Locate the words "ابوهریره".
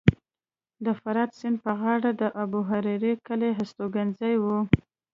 2.43-3.11